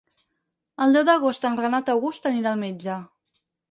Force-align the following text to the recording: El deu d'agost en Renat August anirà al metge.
El 0.85 0.95
deu 0.97 1.05
d'agost 1.11 1.47
en 1.51 1.61
Renat 1.63 1.95
August 1.97 2.29
anirà 2.35 2.57
al 2.59 2.63
metge. 2.67 3.01